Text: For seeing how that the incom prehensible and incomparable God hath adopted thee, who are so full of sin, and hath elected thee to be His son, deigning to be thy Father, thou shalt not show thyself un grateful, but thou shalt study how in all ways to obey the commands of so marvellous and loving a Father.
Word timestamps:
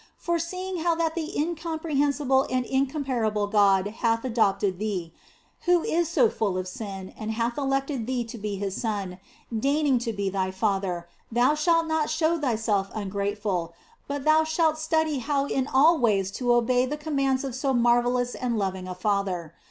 For 0.17 0.39
seeing 0.39 0.77
how 0.77 0.95
that 0.95 1.13
the 1.13 1.31
incom 1.37 1.79
prehensible 1.79 2.47
and 2.49 2.65
incomparable 2.65 3.45
God 3.45 3.85
hath 3.85 4.25
adopted 4.25 4.79
thee, 4.79 5.13
who 5.65 5.87
are 5.93 6.03
so 6.03 6.27
full 6.27 6.57
of 6.57 6.67
sin, 6.67 7.13
and 7.15 7.33
hath 7.33 7.55
elected 7.55 8.07
thee 8.07 8.23
to 8.23 8.39
be 8.39 8.55
His 8.55 8.81
son, 8.81 9.19
deigning 9.55 9.99
to 9.99 10.11
be 10.11 10.27
thy 10.27 10.49
Father, 10.49 11.07
thou 11.31 11.53
shalt 11.53 11.85
not 11.85 12.09
show 12.09 12.39
thyself 12.39 12.89
un 12.95 13.09
grateful, 13.09 13.75
but 14.07 14.23
thou 14.23 14.43
shalt 14.43 14.79
study 14.79 15.19
how 15.19 15.45
in 15.45 15.67
all 15.71 15.99
ways 15.99 16.31
to 16.31 16.51
obey 16.51 16.87
the 16.87 16.97
commands 16.97 17.43
of 17.43 17.53
so 17.53 17.71
marvellous 17.71 18.33
and 18.33 18.57
loving 18.57 18.87
a 18.87 18.95
Father. 18.95 19.53